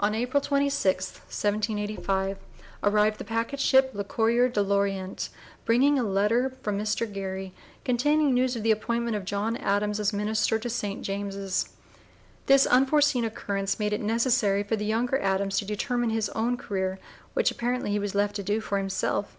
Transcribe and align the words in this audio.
On 0.00 0.14
April 0.14 0.40
26, 0.40 1.12
1785, 1.14 2.38
arrived 2.82 3.18
the 3.18 3.22
packet 3.24 3.60
ship 3.60 3.90
Le 3.92 4.02
Courier 4.02 4.48
de 4.48 4.62
L'Orient, 4.62 5.28
(p. 5.30 5.30
014) 5.30 5.40
bringing 5.66 5.98
a 5.98 6.02
letter 6.02 6.48
from 6.62 6.78
Mr. 6.78 7.04
Gerry 7.12 7.52
containing 7.84 8.32
news 8.32 8.56
of 8.56 8.62
the 8.62 8.70
appointment 8.70 9.14
of 9.14 9.26
John 9.26 9.58
Adams 9.58 10.00
as 10.00 10.10
Minister 10.10 10.58
to 10.58 10.70
St. 10.70 11.02
James's. 11.02 11.68
This 12.46 12.64
unforeseen 12.64 13.26
occurrence 13.26 13.78
made 13.78 13.92
it 13.92 14.00
necessary 14.00 14.62
for 14.62 14.76
the 14.76 14.86
younger 14.86 15.18
Adams 15.18 15.58
to 15.58 15.66
determine 15.66 16.08
his 16.08 16.30
own 16.30 16.56
career, 16.56 16.98
which 17.34 17.50
apparently 17.50 17.90
he 17.90 17.98
was 17.98 18.14
left 18.14 18.34
to 18.36 18.42
do 18.42 18.58
for 18.62 18.78
himself. 18.78 19.36